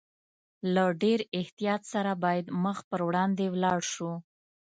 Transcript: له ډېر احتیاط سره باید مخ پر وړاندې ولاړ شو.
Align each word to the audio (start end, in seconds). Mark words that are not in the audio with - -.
له 0.73 0.85
ډېر 1.01 1.19
احتیاط 1.39 1.81
سره 1.93 2.11
باید 2.23 2.45
مخ 2.63 2.77
پر 2.89 2.99
وړاندې 3.07 3.45
ولاړ 3.49 3.79
شو. 3.93 4.11